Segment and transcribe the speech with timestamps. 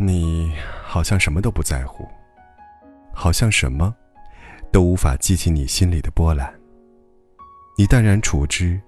[0.00, 2.06] 你好像什么都不在乎，
[3.12, 3.92] 好像什么
[4.70, 6.54] 都无法激起你心里的波澜。
[7.76, 8.80] 你淡然处之，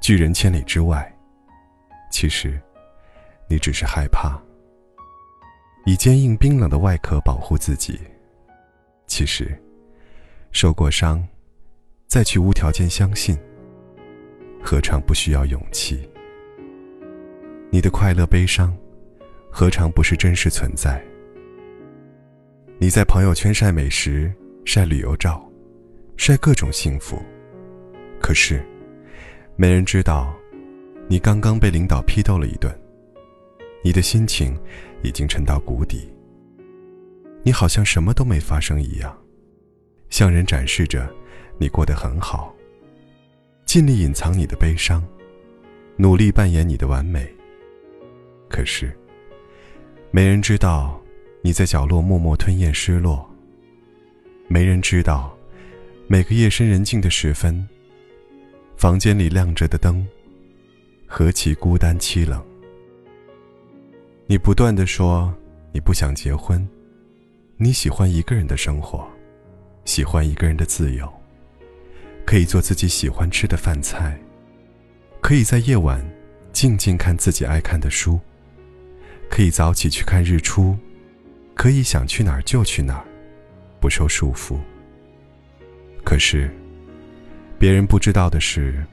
[0.00, 1.12] 拒人千里之外。
[2.12, 2.62] 其实，
[3.48, 4.40] 你只是害怕，
[5.84, 7.98] 以坚硬冰冷的外壳保护自己。
[9.08, 9.60] 其实，
[10.52, 11.26] 受过伤，
[12.06, 13.36] 再去无条件相信，
[14.62, 16.08] 何尝不需要勇气？
[17.68, 18.72] 你的快乐、悲伤，
[19.54, 21.04] 何尝不是真实存在？
[22.78, 24.32] 你在朋友圈晒美食、
[24.64, 25.46] 晒旅游照、
[26.16, 27.22] 晒各种幸福，
[28.18, 28.64] 可是，
[29.54, 30.34] 没人知道。
[31.06, 32.74] 你刚刚被领导批斗了一顿，
[33.84, 34.58] 你的心情
[35.02, 36.10] 已经沉到谷底。
[37.42, 39.14] 你好像什么都没发生一样，
[40.08, 41.12] 向人展示着
[41.58, 42.54] 你过得很好，
[43.66, 45.04] 尽力隐藏你的悲伤，
[45.98, 47.30] 努力扮演你的完美。
[48.48, 48.96] 可是，
[50.14, 51.00] 没人知道
[51.40, 53.26] 你在角落默默吞咽失落。
[54.46, 55.34] 没人知道，
[56.06, 57.66] 每个夜深人静的时分，
[58.76, 60.06] 房间里亮着的灯。
[61.06, 62.44] 何其孤单凄冷！
[64.26, 65.32] 你不断的说
[65.72, 66.68] 你不想结婚，
[67.56, 69.08] 你喜欢一个人的生活，
[69.86, 71.10] 喜欢一个人的自由，
[72.26, 74.20] 可以做自己喜欢吃的饭菜，
[75.22, 76.06] 可以在夜晚
[76.52, 78.20] 静静看自己爱看的书，
[79.32, 80.76] 可以早起去看日出，
[81.54, 83.04] 可以想去哪儿就去哪儿，
[83.80, 84.58] 不受束缚。
[86.04, 86.54] 可是，
[87.58, 88.84] 别人不知道的是。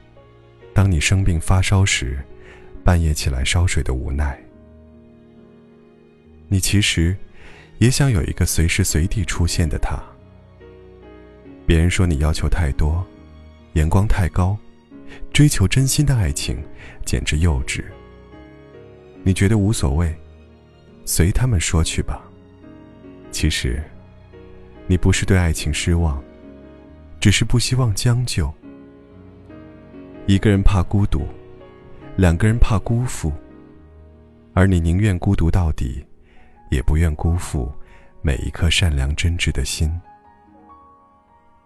[0.72, 2.18] 当你生病发烧时，
[2.82, 4.42] 半夜起来烧水的无奈。
[6.48, 7.14] 你其实
[7.76, 10.02] 也想有一个随时随地出现的他。
[11.66, 13.06] 别人说你要求太多，
[13.74, 14.56] 眼光太高，
[15.34, 16.64] 追求真心的爱情
[17.04, 17.84] 简直幼稚。
[19.22, 20.16] 你觉得无所谓，
[21.04, 22.22] 随他们说去吧。
[23.30, 23.82] 其实，
[24.86, 26.22] 你不是对爱情失望，
[27.20, 28.52] 只是不希望将就。
[30.26, 31.26] 一个人怕孤独，
[32.16, 33.32] 两个人怕辜负，
[34.52, 36.04] 而你宁愿孤独到底，
[36.70, 37.72] 也不愿辜负
[38.22, 39.90] 每一颗善良真挚的心。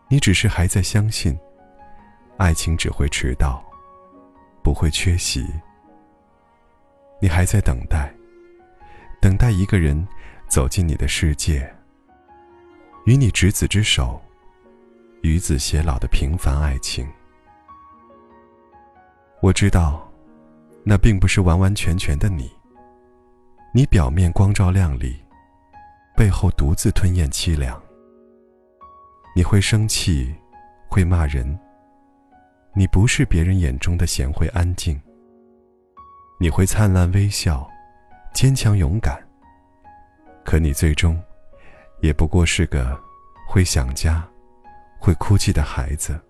[0.08, 1.36] 你只是还在相信，
[2.36, 3.62] 爱情只会迟到，
[4.62, 5.44] 不会缺席。
[7.20, 8.13] 你还在等待，
[9.24, 10.06] 等待一个人
[10.48, 11.66] 走进你的世界，
[13.06, 14.20] 与你执子之手，
[15.22, 17.08] 与子偕老的平凡爱情。
[19.40, 20.06] 我知道，
[20.82, 22.52] 那并不是完完全全的你。
[23.72, 25.16] 你表面光照亮丽，
[26.14, 27.82] 背后独自吞咽凄凉。
[29.34, 30.34] 你会生气，
[30.86, 31.58] 会骂人。
[32.74, 35.00] 你不是别人眼中的贤惠安静。
[36.38, 37.66] 你会灿烂微笑，
[38.34, 39.18] 坚强勇敢。
[40.44, 41.18] 可你最终，
[42.00, 43.00] 也不过是个
[43.48, 44.28] 会想家、
[44.98, 46.20] 会哭泣的孩子。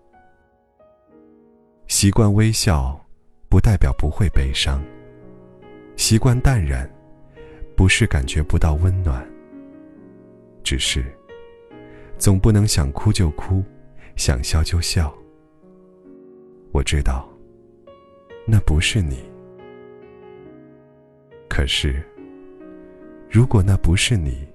[1.87, 2.97] 习惯微笑。
[3.47, 4.83] 不代表不会悲伤。
[5.95, 6.89] 习惯淡然，
[7.73, 9.25] 不是感觉不到温暖。
[10.61, 11.05] 只是，
[12.17, 13.63] 总不能想哭就哭，
[14.17, 15.15] 想笑就笑。
[16.73, 17.29] 我知道，
[18.45, 19.23] 那不是你。
[21.55, 22.03] 可是，
[23.31, 24.45] 如果那不是你，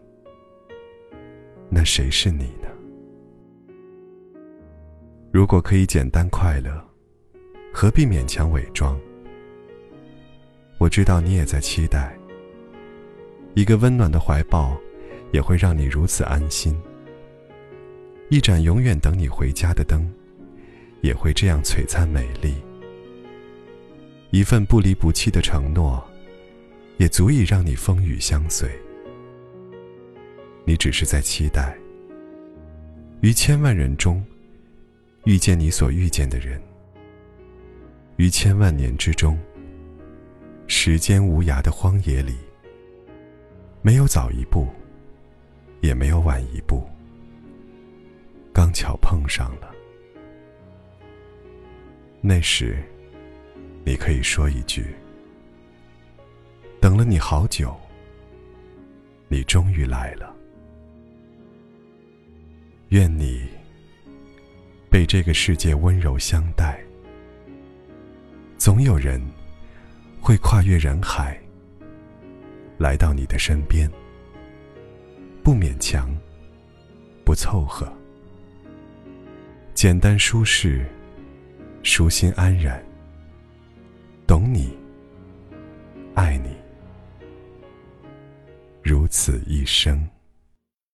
[1.71, 2.69] 那谁是你呢？
[5.33, 6.71] 如果可以简单快乐。
[7.73, 9.01] 何必勉强伪装？
[10.77, 12.15] 我知道你也在期待，
[13.55, 14.77] 一个温暖的怀抱，
[15.33, 16.79] 也会让你如此安心。
[18.29, 20.07] 一盏永远等你回家的灯，
[21.01, 22.57] 也会这样璀璨美丽。
[24.33, 26.07] 一份不离不弃的承诺，
[27.01, 28.69] 也足以让你风雨相随。
[30.67, 31.75] 你只是在期待，
[33.23, 34.23] 于千万人中，
[35.25, 36.61] 遇见你所遇见的人。
[38.17, 39.39] 于千万年之中，
[40.67, 42.37] 时间无涯的荒野里，
[43.81, 44.69] 没有早一步，
[45.81, 46.87] 也没有晚一步，
[48.53, 49.75] 刚巧碰上了。
[52.21, 52.77] 那时，
[53.87, 54.85] 你可以说一句
[56.81, 57.79] ：“等了你好久，
[59.29, 60.35] 你终于来了。”
[62.89, 63.47] 愿你
[64.91, 66.81] 被这个世界温柔相待。
[68.57, 69.21] 总有人
[70.21, 71.39] 会跨越人海，
[72.79, 73.89] 来到你的身边，
[75.45, 76.11] 不勉强，
[77.25, 77.87] 不凑合，
[79.75, 80.85] 简单舒适，
[81.83, 82.83] 舒心安然，
[84.27, 84.77] 懂你，
[89.71, 90.10] 生。